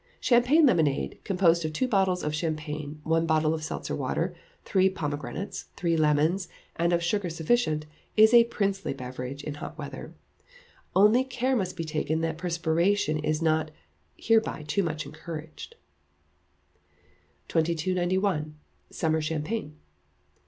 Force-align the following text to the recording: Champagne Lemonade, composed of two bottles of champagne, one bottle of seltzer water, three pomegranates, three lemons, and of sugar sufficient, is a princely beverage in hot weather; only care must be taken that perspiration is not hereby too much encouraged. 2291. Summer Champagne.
Champagne 0.19 0.65
Lemonade, 0.65 1.19
composed 1.23 1.63
of 1.63 1.73
two 1.73 1.87
bottles 1.87 2.23
of 2.23 2.33
champagne, 2.33 2.99
one 3.03 3.27
bottle 3.27 3.53
of 3.53 3.61
seltzer 3.61 3.95
water, 3.95 4.33
three 4.65 4.89
pomegranates, 4.89 5.65
three 5.77 5.95
lemons, 5.95 6.47
and 6.75 6.91
of 6.91 7.03
sugar 7.03 7.29
sufficient, 7.29 7.85
is 8.17 8.33
a 8.33 8.45
princely 8.45 8.93
beverage 8.95 9.43
in 9.43 9.53
hot 9.53 9.77
weather; 9.77 10.15
only 10.95 11.23
care 11.23 11.55
must 11.55 11.77
be 11.77 11.83
taken 11.83 12.21
that 12.21 12.39
perspiration 12.39 13.19
is 13.19 13.43
not 13.43 13.69
hereby 14.17 14.63
too 14.63 14.81
much 14.81 15.05
encouraged. 15.05 15.75
2291. 17.47 18.55
Summer 18.89 19.21
Champagne. 19.21 19.75